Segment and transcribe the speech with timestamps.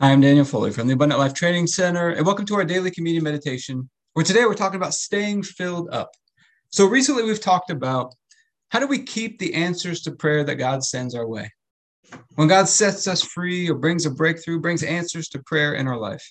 [0.00, 2.90] Hi, I'm Daniel Foley from the Abundant Life Training Center, and welcome to our daily
[2.90, 6.10] communion meditation, where today we're talking about staying filled up.
[6.70, 8.12] So, recently we've talked about
[8.70, 11.48] how do we keep the answers to prayer that God sends our way?
[12.34, 15.96] When God sets us free or brings a breakthrough, brings answers to prayer in our
[15.96, 16.28] life,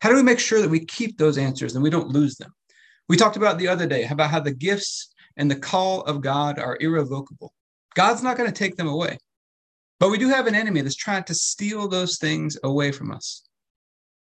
[0.00, 2.54] how do we make sure that we keep those answers and we don't lose them?
[3.06, 6.58] We talked about the other day about how the gifts and the call of God
[6.58, 7.52] are irrevocable.
[7.94, 9.18] God's not going to take them away.
[10.00, 13.42] But we do have an enemy that's trying to steal those things away from us,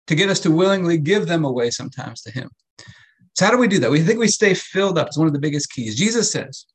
[0.09, 2.51] to get us to willingly give them away sometimes to Him.
[3.35, 3.91] So, how do we do that?
[3.91, 5.07] We think we stay filled up.
[5.07, 5.97] It's one of the biggest keys.
[5.97, 6.67] Jesus says,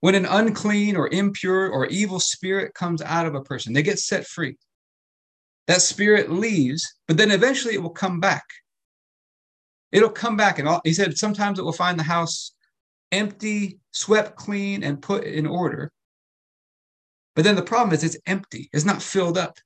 [0.00, 4.00] when an unclean or impure or evil spirit comes out of a person, they get
[4.00, 4.56] set free.
[5.68, 8.44] That spirit leaves, but then eventually it will come back.
[9.92, 10.58] It'll come back.
[10.58, 12.52] And all, he said, sometimes it will find the house
[13.12, 15.92] empty, swept clean, and put in order.
[17.34, 19.58] But then the problem is it's empty, it's not filled up.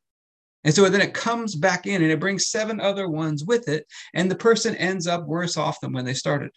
[0.65, 3.87] And so then it comes back in and it brings seven other ones with it.
[4.15, 6.51] And the person ends up worse off than when they started.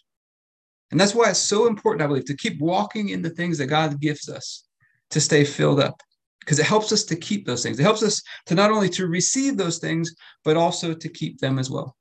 [0.90, 3.66] And that's why it's so important, I believe, to keep walking in the things that
[3.66, 4.64] God gives us
[5.10, 6.02] to stay filled up
[6.40, 7.78] because it helps us to keep those things.
[7.78, 10.12] It helps us to not only to receive those things,
[10.44, 11.96] but also to keep them as well.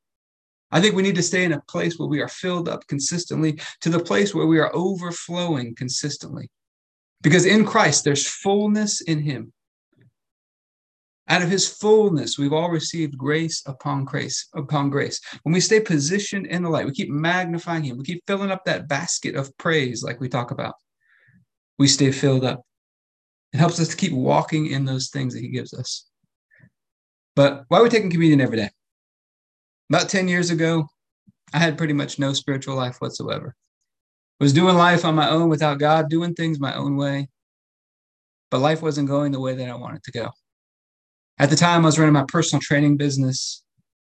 [0.71, 3.59] I think we need to stay in a place where we are filled up consistently
[3.81, 6.49] to the place where we are overflowing consistently.
[7.21, 9.51] Because in Christ, there's fullness in Him.
[11.27, 15.19] Out of His fullness, we've all received grace upon grace upon grace.
[15.43, 17.97] When we stay positioned in the light, we keep magnifying Him.
[17.97, 20.75] We keep filling up that basket of praise, like we talk about.
[21.77, 22.61] We stay filled up.
[23.53, 26.05] It helps us to keep walking in those things that He gives us.
[27.35, 28.69] But why are we taking communion every day?
[29.89, 30.87] About 10 years ago,
[31.53, 33.55] I had pretty much no spiritual life whatsoever
[34.39, 37.27] was doing life on my own without God, doing things my own way.
[38.51, 40.29] But life wasn't going the way that I wanted to go.
[41.37, 43.63] At the time, I was running my personal training business,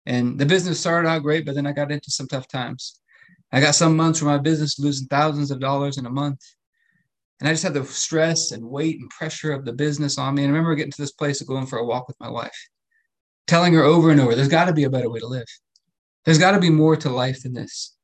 [0.06, 3.00] and the business started out great, but then I got into some tough times.
[3.52, 6.40] I got some months where my business losing thousands of dollars in a month.
[7.40, 10.44] And I just had the stress and weight and pressure of the business on me.
[10.44, 12.58] And I remember getting to this place of going for a walk with my wife,
[13.46, 15.46] telling her over and over, there's got to be a better way to live.
[16.26, 17.97] There's got to be more to life than this.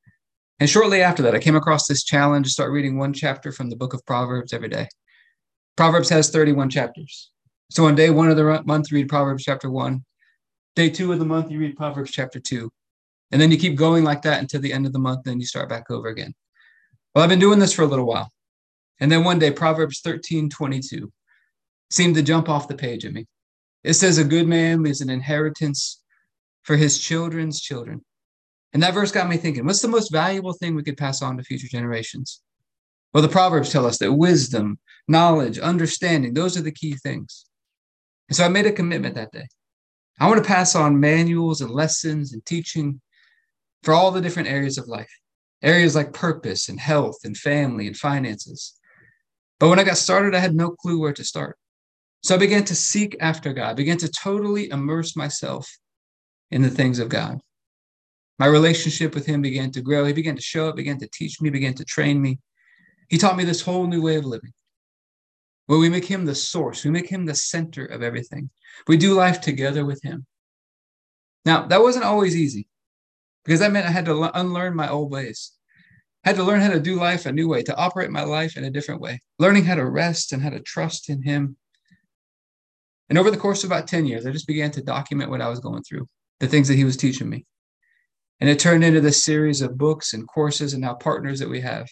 [0.59, 3.69] And shortly after that, I came across this challenge to start reading one chapter from
[3.69, 4.87] the book of Proverbs every day.
[5.75, 7.31] Proverbs has 31 chapters.
[7.71, 10.05] So on day one of the month, you read Proverbs chapter one.
[10.75, 12.71] Day two of the month, you read Proverbs chapter two.
[13.31, 15.45] And then you keep going like that until the end of the month, then you
[15.45, 16.33] start back over again.
[17.13, 18.31] Well, I've been doing this for a little while.
[18.99, 21.11] And then one day, Proverbs 13 22
[21.89, 23.25] seemed to jump off the page at me.
[23.83, 26.01] It says, A good man leaves an inheritance
[26.61, 28.03] for his children's children.
[28.73, 31.37] And that verse got me thinking what's the most valuable thing we could pass on
[31.37, 32.41] to future generations?
[33.13, 37.45] Well, the Proverbs tell us that wisdom, knowledge, understanding, those are the key things.
[38.27, 39.47] And so I made a commitment that day.
[40.19, 43.01] I want to pass on manuals and lessons and teaching
[43.83, 45.11] for all the different areas of life,
[45.61, 48.79] areas like purpose and health and family and finances.
[49.59, 51.57] But when I got started, I had no clue where to start.
[52.23, 55.69] So I began to seek after God, began to totally immerse myself
[56.51, 57.41] in the things of God.
[58.39, 60.05] My relationship with him began to grow.
[60.05, 62.39] He began to show up, began to teach me, began to train me.
[63.09, 64.53] He taught me this whole new way of living
[65.67, 68.49] where we make him the source, we make him the center of everything.
[68.87, 70.25] We do life together with him.
[71.45, 72.67] Now, that wasn't always easy
[73.43, 75.51] because that meant I had to unlearn my old ways.
[76.25, 78.55] I had to learn how to do life a new way, to operate my life
[78.55, 81.57] in a different way, learning how to rest and how to trust in him.
[83.09, 85.49] And over the course of about 10 years, I just began to document what I
[85.49, 86.07] was going through,
[86.39, 87.45] the things that he was teaching me.
[88.39, 91.61] And it turned into this series of books and courses and now partners that we
[91.61, 91.87] have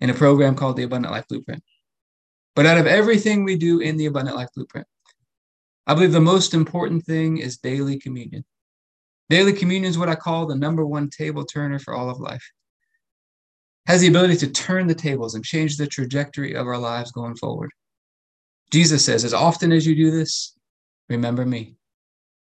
[0.00, 1.62] in a program called the Abundant Life Blueprint.
[2.56, 4.86] But out of everything we do in the Abundant Life Blueprint,
[5.86, 8.44] I believe the most important thing is daily communion.
[9.28, 12.44] Daily communion is what I call the number one table turner for all of life.
[13.86, 17.36] Has the ability to turn the tables and change the trajectory of our lives going
[17.36, 17.70] forward.
[18.70, 20.56] Jesus says, as often as you do this,
[21.08, 21.76] remember me.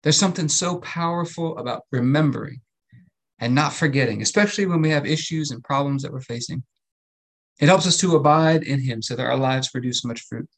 [0.02, 2.60] There's something so powerful about remembering
[3.40, 6.62] and not forgetting, especially when we have issues and problems that we're facing.
[7.58, 10.48] It helps us to abide in Him so that our lives produce much fruit.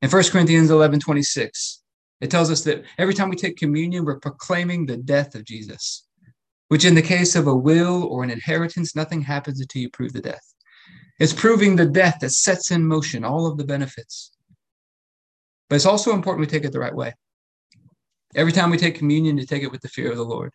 [0.00, 1.82] In 1 Corinthians 11 26,
[2.20, 6.06] it tells us that every time we take communion, we're proclaiming the death of Jesus,
[6.68, 10.12] which in the case of a will or an inheritance, nothing happens until you prove
[10.12, 10.54] the death.
[11.18, 14.32] It's proving the death that sets in motion all of the benefits.
[15.68, 17.12] But it's also important we take it the right way.
[18.34, 20.52] Every time we take communion, to take it with the fear of the Lord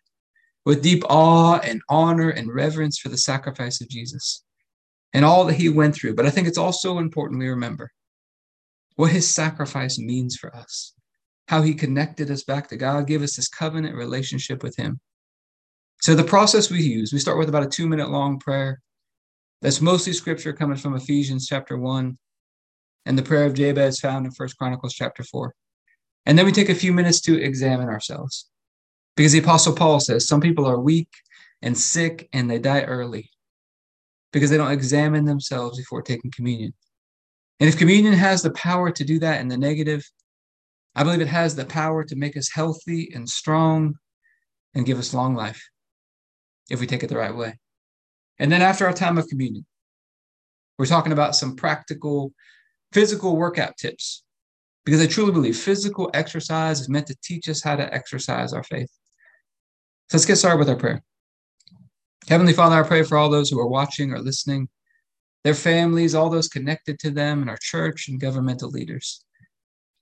[0.68, 4.44] with deep awe and honor and reverence for the sacrifice of Jesus
[5.14, 6.14] and all that he went through.
[6.14, 7.90] But I think it's also important we remember
[8.96, 10.92] what his sacrifice means for us.
[11.48, 15.00] how he connected us back to God, gave us this covenant relationship with him.
[16.02, 18.80] So the process we use, we start with about a two minute long prayer.
[19.62, 22.18] That's mostly scripture coming from Ephesians chapter one,
[23.06, 25.54] and the prayer of Jabez found in First Chronicles chapter four.
[26.26, 28.48] And then we take a few minutes to examine ourselves.
[29.18, 31.08] Because the apostle Paul says some people are weak
[31.60, 33.28] and sick and they die early
[34.32, 36.72] because they don't examine themselves before taking communion.
[37.58, 40.08] And if communion has the power to do that in the negative,
[40.94, 43.96] I believe it has the power to make us healthy and strong
[44.76, 45.68] and give us long life
[46.70, 47.58] if we take it the right way.
[48.38, 49.66] And then after our time of communion,
[50.78, 52.32] we're talking about some practical
[52.92, 54.22] physical workout tips
[54.84, 58.62] because I truly believe physical exercise is meant to teach us how to exercise our
[58.62, 58.92] faith.
[60.10, 61.02] So let's get started with our prayer.
[62.28, 64.68] Heavenly Father, I pray for all those who are watching or listening,
[65.44, 69.24] their families, all those connected to them, and our church and governmental leaders.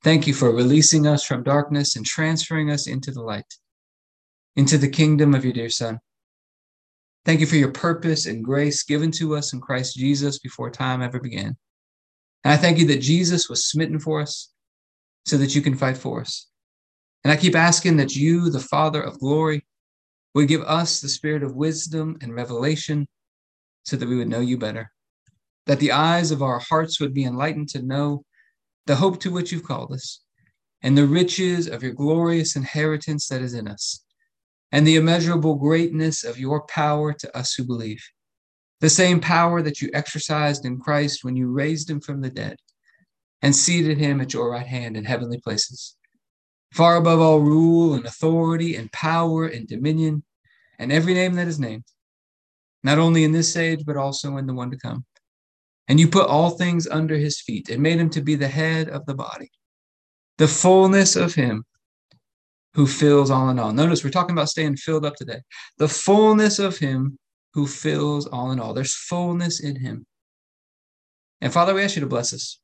[0.05, 3.55] Thank you for releasing us from darkness and transferring us into the light,
[4.55, 5.99] into the kingdom of your dear Son.
[7.25, 11.03] Thank you for your purpose and grace given to us in Christ Jesus before time
[11.03, 11.57] ever began.
[12.45, 14.53] And I thank you that Jesus was smitten for us
[15.25, 16.47] so that you can fight for us.
[17.25, 19.67] And I keep asking that you, the Father of glory,
[20.37, 23.09] would give us the spirit of wisdom and revelation
[23.87, 24.93] so that we would know you better,
[25.65, 28.23] that the eyes of our hearts would be enlightened to know
[28.85, 30.21] the hope to which you've called us,
[30.83, 34.05] and the riches of your glorious inheritance that is in us,
[34.73, 38.05] and the immeasurable greatness of your power to us who believe.
[38.81, 42.59] The same power that you exercised in Christ when you raised him from the dead
[43.41, 45.97] and seated him at your right hand in heavenly places
[46.77, 50.23] far above all rule and authority and power and dominion
[50.79, 51.85] and every name that is named,
[52.83, 55.05] not only in this age, but also in the one to come.
[55.89, 58.89] And you put all things under his feet and made him to be the head
[58.89, 59.51] of the body,
[60.39, 61.65] the fullness of him
[62.75, 63.73] who fills all in all.
[63.73, 65.41] Notice we're talking about staying filled up today.
[65.79, 67.19] The fullness of him
[67.55, 68.75] who fills all in all.
[68.75, 70.05] There's fullness in him.
[71.41, 72.59] And Father, we ask you to bless us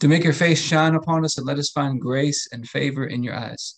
[0.00, 3.22] to make your face shine upon us and let us find grace and favor in
[3.22, 3.76] your eyes.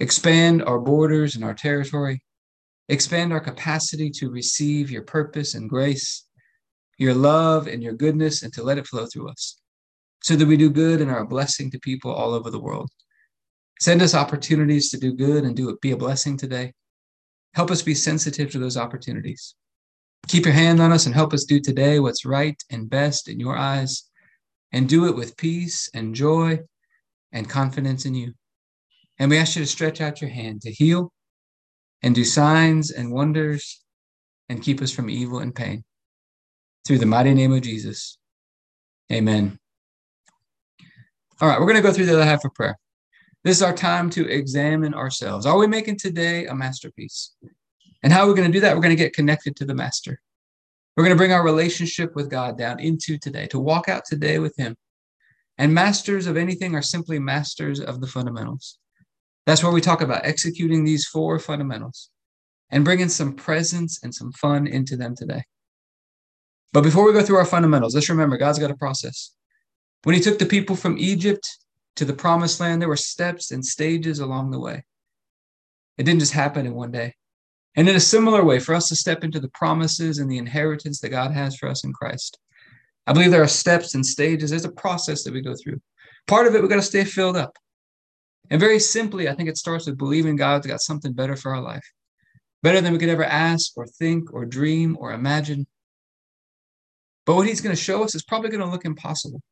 [0.00, 2.22] Expand our borders and our territory.
[2.88, 6.26] Expand our capacity to receive your purpose and grace,
[6.98, 9.60] your love and your goodness, and to let it flow through us
[10.22, 12.90] so that we do good and are a blessing to people all over the world.
[13.80, 16.72] Send us opportunities to do good and do it, be a blessing today.
[17.54, 19.54] Help us be sensitive to those opportunities.
[20.26, 23.38] Keep your hand on us and help us do today what's right and best in
[23.38, 24.04] your eyes
[24.72, 26.58] and do it with peace and joy
[27.32, 28.32] and confidence in you.
[29.18, 31.12] And we ask you to stretch out your hand to heal
[32.02, 33.82] and do signs and wonders
[34.48, 35.84] and keep us from evil and pain.
[36.86, 38.18] Through the mighty name of Jesus.
[39.12, 39.58] Amen.
[41.40, 42.78] All right, we're going to go through the other half of prayer.
[43.44, 45.46] This is our time to examine ourselves.
[45.46, 47.34] Are we making today a masterpiece?
[48.02, 48.74] And how are we going to do that?
[48.74, 50.20] We're going to get connected to the master.
[50.96, 54.38] We're going to bring our relationship with God down into today, to walk out today
[54.38, 54.76] with Him.
[55.56, 58.78] And masters of anything are simply masters of the fundamentals.
[59.48, 62.10] That's where we talk about executing these four fundamentals
[62.68, 65.42] and bringing some presence and some fun into them today.
[66.74, 69.34] But before we go through our fundamentals, let's remember God's got a process.
[70.02, 71.48] When He took the people from Egypt
[71.96, 74.84] to the promised land, there were steps and stages along the way.
[75.96, 77.14] It didn't just happen in one day.
[77.74, 81.00] And in a similar way, for us to step into the promises and the inheritance
[81.00, 82.38] that God has for us in Christ,
[83.06, 84.50] I believe there are steps and stages.
[84.50, 85.80] There's a process that we go through.
[86.26, 87.56] Part of it, we got to stay filled up.
[88.50, 91.60] And very simply, I think it starts with believing God's got something better for our
[91.60, 91.84] life,
[92.62, 95.66] better than we could ever ask or think or dream or imagine.
[97.26, 99.42] But what He's going to show us is probably going to look impossible.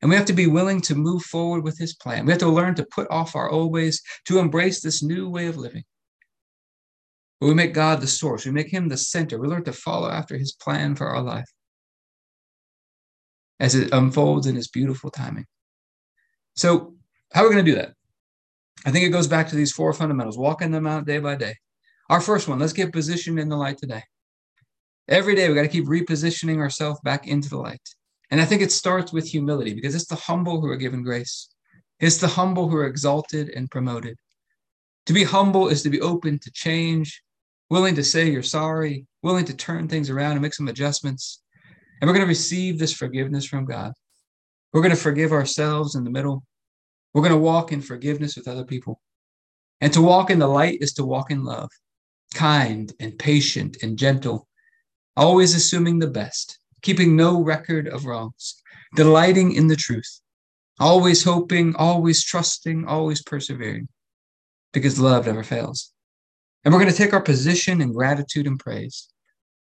[0.00, 2.24] And we have to be willing to move forward with His plan.
[2.24, 5.46] We have to learn to put off our old ways, to embrace this new way
[5.48, 5.84] of living.
[7.40, 8.46] But we make God the source.
[8.46, 9.38] We make Him the center.
[9.38, 11.50] We learn to follow after His plan for our life
[13.60, 15.46] as it unfolds in His beautiful timing.
[16.56, 16.94] So,
[17.32, 17.92] how are we going to do that?
[18.86, 21.54] I think it goes back to these four fundamentals, walking them out day by day.
[22.08, 24.02] Our first one, let's get positioned in the light today.
[25.08, 27.80] Every day, we got to keep repositioning ourselves back into the light.
[28.30, 31.48] And I think it starts with humility because it's the humble who are given grace.
[31.98, 34.16] It's the humble who are exalted and promoted.
[35.06, 37.22] To be humble is to be open to change,
[37.70, 41.42] willing to say you're sorry, willing to turn things around and make some adjustments.
[42.00, 43.92] And we're going to receive this forgiveness from God.
[44.72, 46.44] We're going to forgive ourselves in the middle.
[47.12, 49.00] We're going to walk in forgiveness with other people.
[49.80, 51.70] And to walk in the light is to walk in love,
[52.34, 54.48] kind and patient and gentle,
[55.16, 58.62] always assuming the best, keeping no record of wrongs,
[58.96, 60.20] delighting in the truth,
[60.80, 63.88] always hoping, always trusting, always persevering,
[64.72, 65.92] because love never fails.
[66.64, 69.08] And we're going to take our position in gratitude and praise,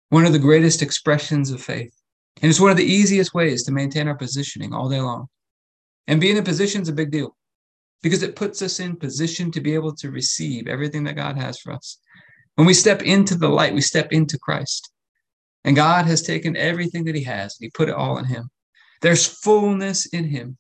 [0.10, 1.94] one of the greatest expressions of faith.
[2.42, 5.28] And it's one of the easiest ways to maintain our positioning all day long.
[6.10, 7.38] And being in position is a big deal
[8.02, 11.60] because it puts us in position to be able to receive everything that God has
[11.60, 12.00] for us.
[12.56, 14.92] When we step into the light, we step into Christ.
[15.64, 18.50] And God has taken everything that He has and He put it all in Him.
[19.04, 20.58] There's fullness in Him.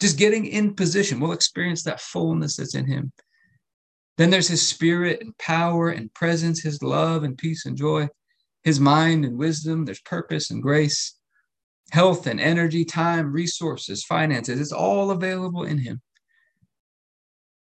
[0.00, 3.12] Just getting in position, we'll experience that fullness that's in Him.
[4.16, 8.08] Then there's His Spirit and power and presence, His love and peace and joy,
[8.62, 9.86] His mind and wisdom.
[9.86, 11.17] There's purpose and grace,
[11.90, 14.60] health and energy, time, resources, finances.
[14.60, 16.00] It's all available in Him.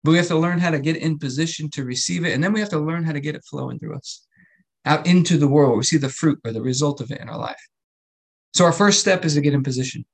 [0.05, 2.33] But we have to learn how to get in position to receive it.
[2.33, 4.27] And then we have to learn how to get it flowing through us
[4.85, 5.77] out into the world.
[5.77, 7.61] We see the fruit or the result of it in our life.
[8.55, 10.05] So our first step is to get in position.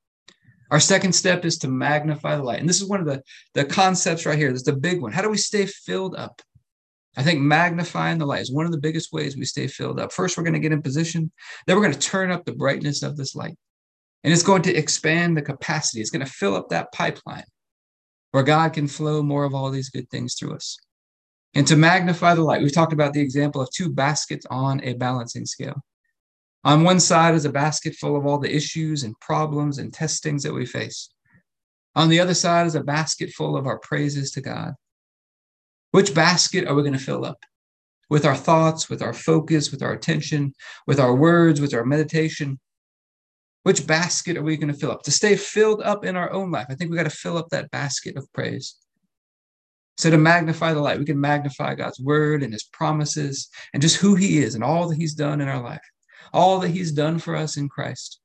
[0.70, 2.58] Our second step is to magnify the light.
[2.58, 4.50] And this is one of the, the concepts right here.
[4.50, 5.12] That's the big one.
[5.12, 6.42] How do we stay filled up?
[7.16, 10.12] I think magnifying the light is one of the biggest ways we stay filled up.
[10.12, 11.30] First, we're going to get in position.
[11.66, 13.56] Then we're going to turn up the brightness of this light.
[14.24, 16.00] And it's going to expand the capacity.
[16.00, 17.44] It's going to fill up that pipeline
[18.32, 20.76] where God can flow more of all these good things through us.
[21.54, 24.94] And to magnify the light, we've talked about the example of two baskets on a
[24.94, 25.84] balancing scale.
[26.64, 30.42] On one side is a basket full of all the issues and problems and testings
[30.42, 31.10] that we face.
[31.94, 34.72] On the other side is a basket full of our praises to God.
[35.92, 37.38] Which basket are we going to fill up?
[38.10, 40.54] With our thoughts, with our focus, with our attention,
[40.86, 42.58] with our words, with our meditation,
[43.64, 45.02] which basket are we going to fill up?
[45.02, 47.48] To stay filled up in our own life, I think we got to fill up
[47.48, 48.76] that basket of praise.
[49.96, 53.96] So to magnify the light, we can magnify God's word and his promises and just
[53.96, 55.80] who he is and all that he's done in our life,
[56.32, 58.20] all that he's done for us in Christ.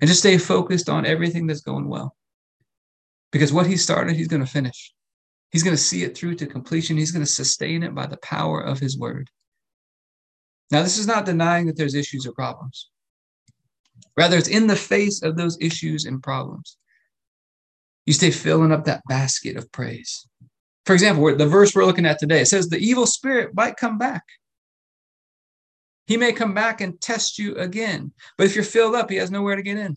[0.00, 2.14] And just stay focused on everything that's going well.
[3.32, 4.92] Because what he started, he's going to finish.
[5.52, 6.98] He's going to see it through to completion.
[6.98, 9.30] He's going to sustain it by the power of his word.
[10.70, 12.90] Now, this is not denying that there's issues or problems.
[14.16, 16.76] Rather, it's in the face of those issues and problems.
[18.06, 20.26] You stay filling up that basket of praise.
[20.86, 23.98] For example, the verse we're looking at today, it says the evil spirit might come
[23.98, 24.22] back.
[26.06, 28.12] He may come back and test you again.
[28.38, 29.96] But if you're filled up, he has nowhere to get in.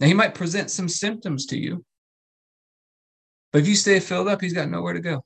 [0.00, 1.84] Now, he might present some symptoms to you.
[3.52, 5.24] But if you stay filled up, he's got nowhere to go.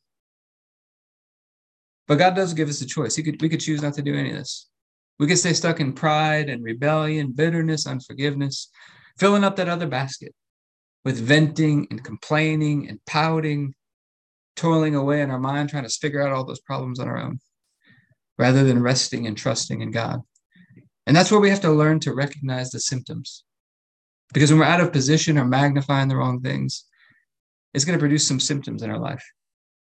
[2.07, 3.17] But God does give us a choice.
[3.17, 4.69] He could, we could choose not to do any of this.
[5.23, 8.69] We could stay stuck in pride and rebellion, bitterness, unforgiveness,
[9.19, 10.35] filling up that other basket
[11.05, 13.73] with venting and complaining and pouting,
[14.57, 17.39] toiling away in our mind, trying to figure out all those problems on our own,
[18.37, 20.23] rather than resting and trusting in God.
[21.07, 23.45] And that's where we have to learn to recognize the symptoms.
[24.35, 26.85] Because when we're out of position or magnifying the wrong things,
[27.75, 29.25] it's going to produce some symptoms in our life.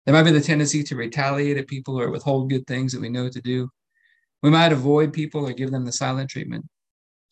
[0.06, 3.10] There might be the tendency to retaliate at people or withhold good things that we
[3.10, 3.70] know to do.
[4.44, 6.66] We might avoid people or give them the silent treatment.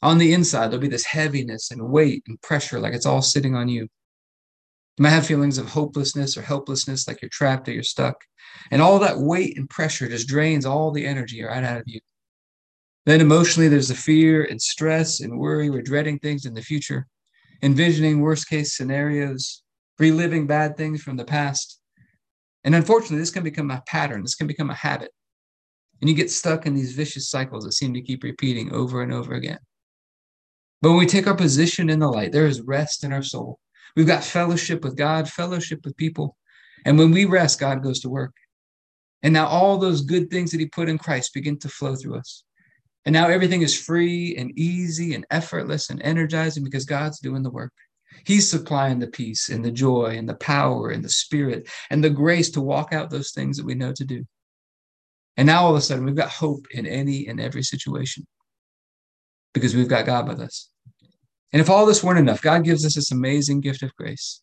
[0.01, 3.55] On the inside, there'll be this heaviness and weight and pressure, like it's all sitting
[3.55, 3.83] on you.
[4.98, 8.15] You might have feelings of hopelessness or helplessness, like you're trapped or you're stuck.
[8.69, 12.00] And all that weight and pressure just drains all the energy right out of you.
[13.05, 15.69] Then emotionally, there's the fear and stress and worry.
[15.69, 17.07] We're dreading things in the future,
[17.62, 19.63] envisioning worst case scenarios,
[20.00, 21.79] reliving bad things from the past.
[22.63, 24.22] And unfortunately, this can become a pattern.
[24.22, 25.12] This can become a habit.
[26.03, 29.13] And you get stuck in these vicious cycles that seem to keep repeating over and
[29.13, 29.60] over again.
[30.81, 33.57] But when we take our position in the light, there is rest in our soul.
[33.95, 36.36] We've got fellowship with God, fellowship with people.
[36.83, 38.33] And when we rest, God goes to work.
[39.22, 42.17] And now all those good things that He put in Christ begin to flow through
[42.17, 42.43] us.
[43.05, 47.50] And now everything is free and easy and effortless and energizing because God's doing the
[47.50, 47.72] work.
[48.25, 52.10] He's supplying the peace and the joy and the power and the spirit and the
[52.10, 54.25] grace to walk out those things that we know to do.
[55.37, 58.27] And now all of a sudden, we've got hope in any and every situation
[59.53, 60.69] because we've got God with us.
[61.51, 64.41] And if all this weren't enough, God gives us this amazing gift of grace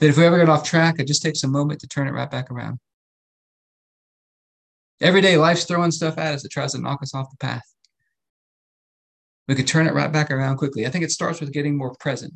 [0.00, 2.12] that if we ever get off track, it just takes a moment to turn it
[2.12, 2.78] right back around.
[5.00, 7.62] Every day, life's throwing stuff at us that tries to knock us off the path.
[9.48, 10.86] We could turn it right back around quickly.
[10.86, 12.32] I think it starts with getting more present,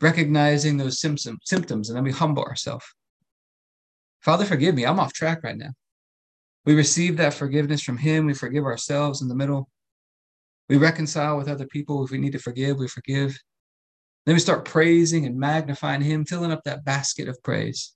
[0.00, 2.86] recognizing those symptoms, symptoms, and then we humble ourselves.
[4.20, 4.86] Father, forgive me.
[4.86, 5.70] I'm off track right now.
[6.66, 8.26] We receive that forgiveness from Him.
[8.26, 9.70] We forgive ourselves in the middle.
[10.68, 12.04] We reconcile with other people.
[12.04, 13.38] If we need to forgive, we forgive.
[14.26, 17.94] Then we start praising and magnifying Him, filling up that basket of praise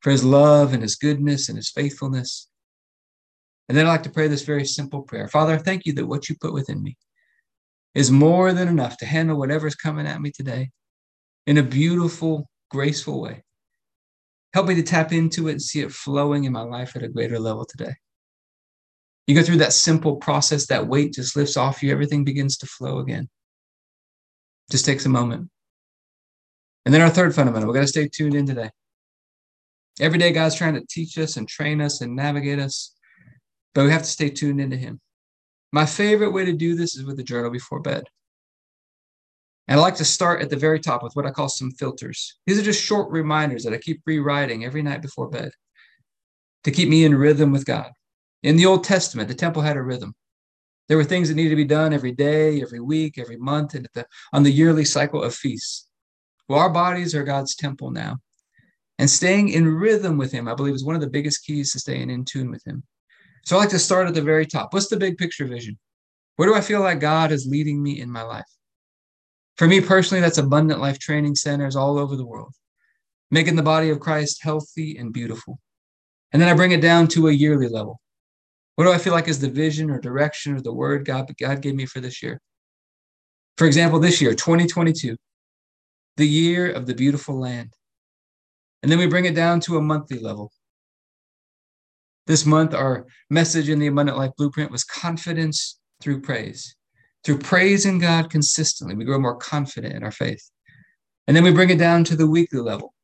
[0.00, 2.48] for His love and His goodness and His faithfulness.
[3.68, 6.28] And then I like to pray this very simple prayer Father, thank you that what
[6.28, 6.96] you put within me,
[7.94, 10.70] is more than enough to handle whatever's coming at me today
[11.46, 13.44] in a beautiful, graceful way.
[14.54, 17.08] Help me to tap into it and see it flowing in my life at a
[17.08, 17.94] greater level today.
[19.26, 22.66] You go through that simple process, that weight just lifts off you, everything begins to
[22.66, 23.28] flow again.
[24.70, 25.50] Just takes a moment.
[26.86, 28.70] And then our third fundamental, we got to stay tuned in today.
[30.00, 32.94] Every day, God's trying to teach us and train us and navigate us,
[33.74, 35.00] but we have to stay tuned into Him.
[35.72, 38.04] My favorite way to do this is with a journal before bed.
[39.68, 42.38] And I like to start at the very top with what I call some filters.
[42.46, 45.50] These are just short reminders that I keep rewriting every night before bed
[46.64, 47.90] to keep me in rhythm with God.
[48.42, 50.14] In the Old Testament, the temple had a rhythm.
[50.88, 53.86] There were things that needed to be done every day, every week, every month, and
[53.92, 55.86] the, on the yearly cycle of feasts.
[56.48, 58.16] Well, our bodies are God's temple now.
[58.98, 61.78] And staying in rhythm with Him, I believe, is one of the biggest keys to
[61.78, 62.82] staying in tune with Him.
[63.44, 64.72] So I like to start at the very top.
[64.72, 65.78] What's the big picture vision?
[66.36, 68.44] Where do I feel like God is leading me in my life?
[69.58, 72.54] For me personally, that's abundant life training centers all over the world,
[73.32, 75.58] making the body of Christ healthy and beautiful.
[76.32, 78.00] And then I bring it down to a yearly level.
[78.76, 81.60] What do I feel like is the vision or direction or the word God, God
[81.60, 82.40] gave me for this year?
[83.56, 85.16] For example, this year, 2022,
[86.16, 87.72] the year of the beautiful land.
[88.84, 90.52] And then we bring it down to a monthly level.
[92.28, 96.76] This month, our message in the Abundant Life Blueprint was confidence through praise.
[97.28, 100.50] Through praising God consistently, we grow more confident in our faith.
[101.26, 102.94] And then we bring it down to the weekly level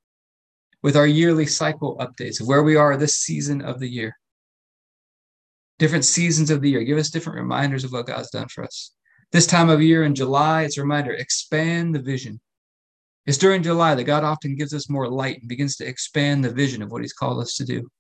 [0.83, 4.17] with our yearly cycle updates of where we are this season of the year
[5.79, 6.85] different seasons of the year.
[6.85, 8.93] Give us different reminders of what God's done for us.
[9.31, 12.41] This time of year in July, it's a reminder expand the vision.
[13.27, 16.51] It's during July that God often gives us more light and begins to expand the
[16.51, 17.91] vision of what He's called us to do.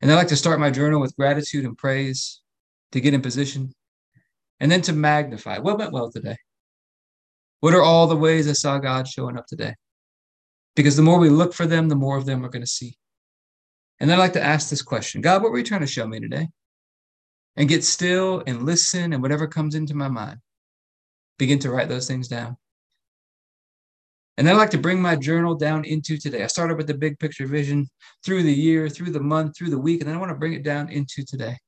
[0.00, 2.40] And I like to start my journal with gratitude and praise
[2.92, 3.74] to get in position,
[4.60, 6.36] and then to magnify what went well today.
[7.60, 9.74] What are all the ways I saw God showing up today?
[10.76, 12.96] Because the more we look for them, the more of them we're going to see.
[13.98, 16.06] And then I like to ask this question God, what were you trying to show
[16.06, 16.48] me today?
[17.56, 20.38] And get still and listen, and whatever comes into my mind,
[21.38, 22.56] begin to write those things down.
[24.38, 26.42] And I like to bring my journal down into today.
[26.42, 27.86] I started with the big picture vision
[28.24, 30.54] through the year, through the month, through the week, and then I want to bring
[30.54, 31.58] it down into today.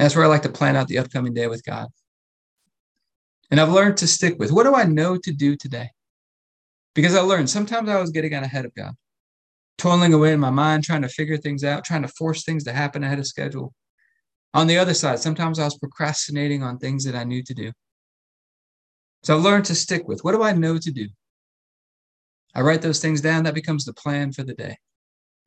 [0.00, 1.88] And that's where I like to plan out the upcoming day with God.
[3.50, 5.90] And I've learned to stick with what do I know to do today?
[6.94, 8.94] Because I learned sometimes I was getting out ahead of God
[9.76, 12.72] toiling away in my mind, trying to figure things out, trying to force things to
[12.72, 13.74] happen ahead of schedule.
[14.54, 17.70] On the other side, sometimes I was procrastinating on things that I knew to do.
[19.22, 21.08] So I've learned to stick with what do I know to do?
[22.54, 23.44] I write those things down.
[23.44, 24.78] That becomes the plan for the day.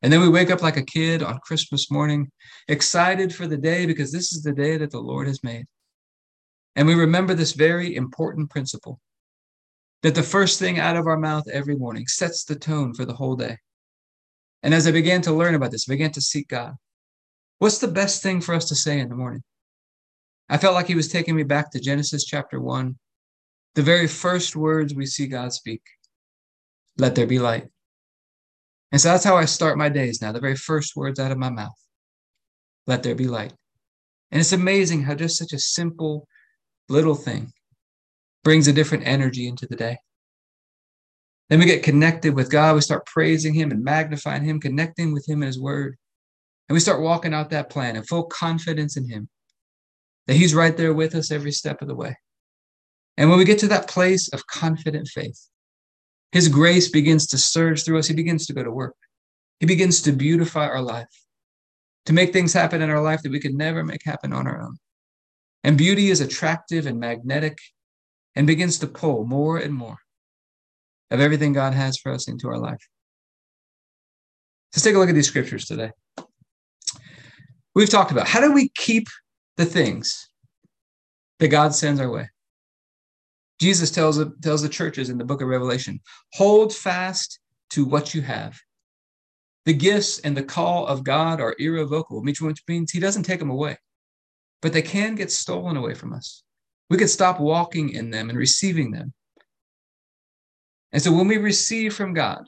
[0.04, 2.30] And then we wake up like a kid on Christmas morning,
[2.68, 5.64] excited for the day because this is the day that the Lord has made.
[6.76, 9.00] And we remember this very important principle
[10.02, 13.14] that the first thing out of our mouth every morning sets the tone for the
[13.14, 13.56] whole day.
[14.62, 16.74] And as I began to learn about this, I began to seek God.
[17.58, 19.42] What's the best thing for us to say in the morning?
[20.50, 22.98] I felt like he was taking me back to Genesis chapter one,
[23.74, 25.80] the very first words we see God speak
[26.98, 27.68] let there be light.
[28.94, 31.36] And so that's how I start my days now, the very first words out of
[31.36, 31.74] my mouth
[32.86, 33.52] let there be light.
[34.30, 36.28] And it's amazing how just such a simple
[36.88, 37.50] little thing
[38.44, 39.96] brings a different energy into the day.
[41.48, 42.76] Then we get connected with God.
[42.76, 45.96] We start praising Him and magnifying Him, connecting with Him in His Word.
[46.68, 49.28] And we start walking out that plan in full confidence in Him
[50.28, 52.16] that He's right there with us every step of the way.
[53.16, 55.48] And when we get to that place of confident faith,
[56.32, 58.08] His grace begins to surge through us.
[58.08, 58.96] He begins to go to work.
[59.60, 61.08] He begins to beautify our life,
[62.06, 64.60] to make things happen in our life that we could never make happen on our
[64.60, 64.76] own.
[65.62, 67.58] And beauty is attractive and magnetic
[68.34, 69.98] and begins to pull more and more
[71.10, 72.84] of everything God has for us into our life.
[74.74, 75.92] Let's take a look at these scriptures today.
[77.74, 79.08] We've talked about how do we keep
[79.56, 80.28] the things
[81.38, 82.28] that God sends our way?
[83.60, 86.00] Jesus tells, tells the churches in the book of Revelation
[86.32, 87.38] hold fast
[87.70, 88.58] to what you have.
[89.64, 93.50] The gifts and the call of God are irrevocable, which means He doesn't take them
[93.50, 93.78] away,
[94.60, 96.42] but they can get stolen away from us.
[96.90, 99.14] We could stop walking in them and receiving them
[100.94, 102.46] and so when we receive from God,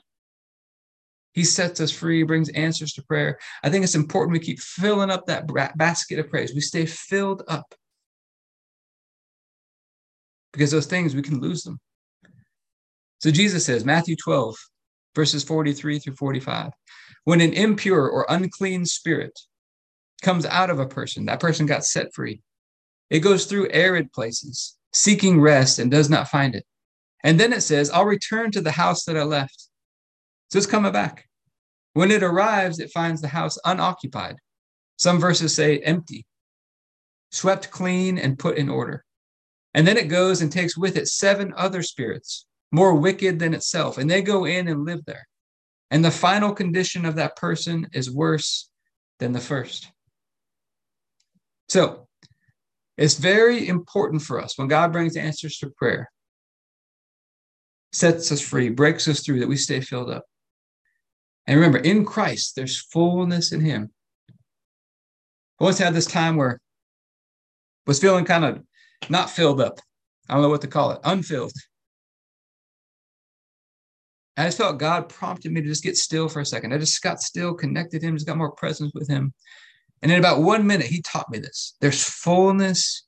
[1.33, 3.37] He sets us free, brings answers to prayer.
[3.61, 6.53] I think it's important we keep filling up that basket of praise.
[6.55, 7.75] We stay filled up
[10.57, 11.79] because those things, we can lose them.
[13.19, 14.55] So Jesus says, Matthew 12,
[15.15, 16.71] verses 43 through 45,
[17.25, 19.37] when an impure or unclean spirit
[20.23, 22.41] comes out of a person, that person got set free.
[23.11, 26.65] It goes through arid places, seeking rest and does not find it.
[27.23, 29.69] And then it says, I'll return to the house that I left.
[30.49, 31.25] So it's coming back.
[31.93, 34.37] When it arrives, it finds the house unoccupied.
[34.97, 36.25] Some verses say empty,
[37.31, 39.03] swept clean and put in order.
[39.77, 43.99] And then it goes and takes with it seven other spirits, more wicked than itself,
[43.99, 45.27] and they go in and live there.
[45.91, 48.71] And the final condition of that person is worse
[49.19, 49.91] than the first.
[51.69, 52.07] So
[52.97, 56.09] it's very important for us when God brings answers to prayer,
[57.91, 60.25] sets us free, breaks us through, that we stay filled up.
[61.45, 63.91] And remember, in Christ, there's fullness in Him.
[65.61, 68.63] I once had this time where I was feeling kind of
[69.09, 69.79] not filled up.
[70.29, 71.53] I don't know what to call it, unfilled.
[74.35, 76.73] I just felt God prompted me to just get still for a second.
[76.73, 79.33] I just got still, connected him, just got more presence with him.
[80.03, 81.75] And in about one minute, he taught me this.
[81.81, 83.07] There's fullness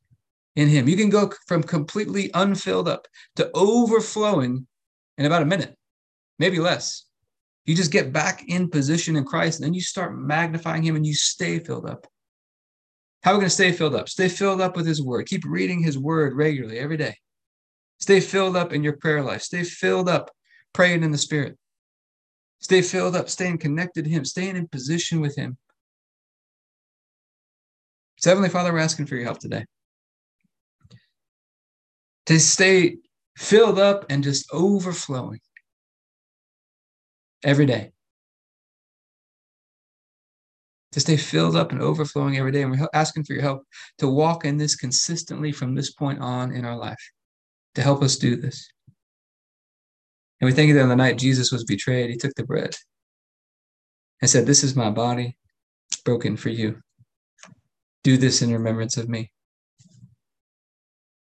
[0.55, 0.87] in him.
[0.87, 4.65] You can go from completely unfilled up to overflowing
[5.19, 5.75] in about a minute,
[6.39, 7.05] maybe less.
[7.65, 11.05] You just get back in position in Christ, and then you start magnifying him and
[11.05, 12.07] you stay filled up.
[13.21, 14.07] How are we going to stay filled up?
[14.07, 15.25] Stay filled up with his word.
[15.25, 17.15] Keep reading his word regularly every day.
[17.99, 19.41] Stay filled up in your prayer life.
[19.41, 20.31] Stay filled up
[20.73, 21.57] praying in the spirit.
[22.59, 25.57] Stay filled up, staying connected to him, staying in position with him.
[28.17, 29.65] So, Heavenly Father, we're asking for your help today.
[32.25, 32.97] To stay
[33.37, 35.39] filled up and just overflowing
[37.43, 37.91] every day.
[40.93, 42.63] To stay filled up and overflowing every day.
[42.63, 43.63] And we're asking for your help
[43.99, 47.11] to walk in this consistently from this point on in our life,
[47.75, 48.71] to help us do this.
[50.41, 52.75] And we think that on the night Jesus was betrayed, he took the bread
[54.21, 55.37] and said, This is my body
[56.05, 56.81] broken for you.
[58.03, 59.31] Do this in remembrance of me.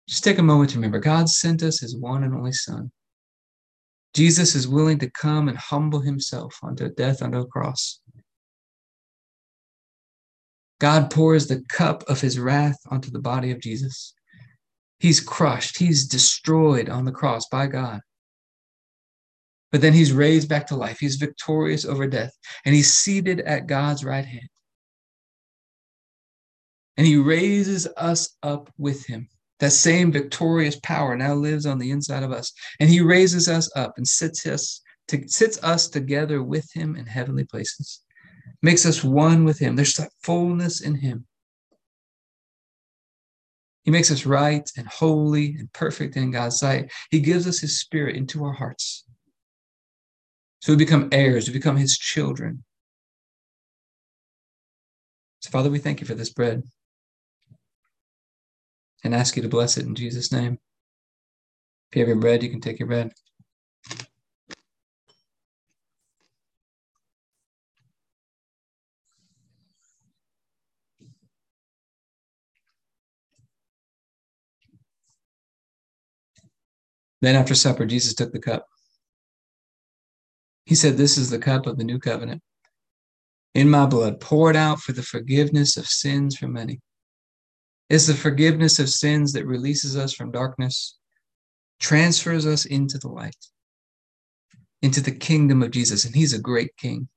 [0.07, 2.91] Just take a moment to remember God sent us his one and only Son.
[4.13, 7.99] Jesus is willing to come and humble himself unto death on a cross.
[10.83, 14.13] God pours the cup of his wrath onto the body of Jesus.
[14.99, 18.01] He's crushed, he's destroyed on the cross by God.
[19.71, 20.99] But then he's raised back to life.
[20.99, 22.33] He's victorious over death,
[22.65, 24.49] and he's seated at God's right hand.
[26.97, 29.29] And he raises us up with him.
[29.61, 32.51] That same victorious power now lives on the inside of us.
[32.81, 37.05] And he raises us up and sits us to, sits us together with him in
[37.05, 38.01] heavenly places.
[38.61, 39.75] Makes us one with him.
[39.75, 41.25] There's that fullness in him.
[43.83, 46.91] He makes us right and holy and perfect in God's sight.
[47.11, 49.05] He gives us his spirit into our hearts.
[50.61, 52.63] So we become heirs, we become his children.
[55.41, 56.63] So, Father, we thank you for this bread
[59.03, 60.57] and ask you to bless it in Jesus' name.
[61.91, 63.11] If you have your bread, you can take your bread.
[77.23, 78.67] Then after supper, Jesus took the cup.
[80.65, 82.41] He said, This is the cup of the new covenant
[83.55, 86.81] in my blood, poured out for the forgiveness of sins for many.
[87.89, 90.97] It's the forgiveness of sins that releases us from darkness,
[91.79, 93.45] transfers us into the light,
[94.81, 96.03] into the kingdom of Jesus.
[96.03, 97.07] And he's a great king.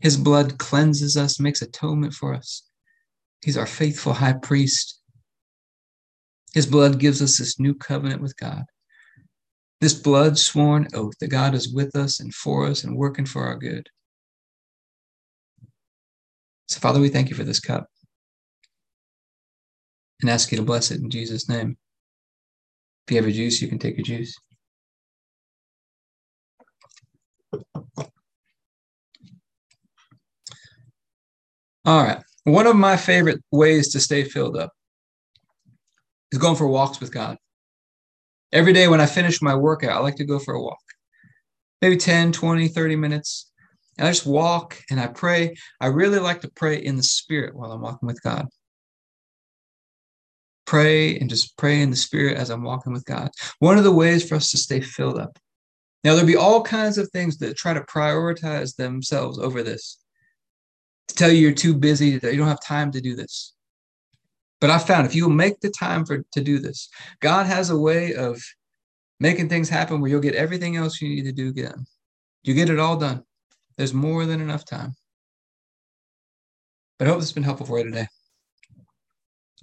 [0.00, 2.62] His blood cleanses us, makes atonement for us.
[3.40, 5.00] He's our faithful high priest.
[6.52, 8.64] His blood gives us this new covenant with God.
[9.80, 13.44] This blood sworn oath that God is with us and for us and working for
[13.44, 13.88] our good.
[16.66, 17.86] So, Father, we thank you for this cup
[20.20, 21.78] and ask you to bless it in Jesus' name.
[23.06, 24.36] If you have a juice, you can take your juice.
[31.84, 32.20] All right.
[32.44, 34.72] One of my favorite ways to stay filled up
[36.32, 37.38] is going for walks with God.
[38.52, 40.78] Every day when I finish my workout, I like to go for a walk.
[41.82, 43.50] Maybe 10, 20, 30 minutes.
[43.98, 45.56] And I just walk and I pray.
[45.80, 48.46] I really like to pray in the spirit while I'm walking with God.
[50.66, 53.30] Pray and just pray in the spirit as I'm walking with God.
[53.58, 55.38] One of the ways for us to stay filled up.
[56.04, 59.98] Now, there'll be all kinds of things that try to prioritize themselves over this.
[61.08, 63.54] To tell you you're too busy, that you don't have time to do this.
[64.60, 66.88] But I found if you make the time for to do this,
[67.20, 68.42] God has a way of
[69.20, 71.86] making things happen where you'll get everything else you need to do done.
[72.42, 73.24] You get it all done.
[73.76, 74.94] There's more than enough time.
[76.98, 78.06] But I hope this has been helpful for you today.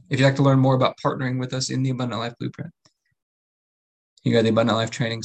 [0.09, 2.71] If you'd like to learn more about partnering with us in the Abundant Life Blueprint,
[4.23, 5.21] you go to the Abundant Life Training.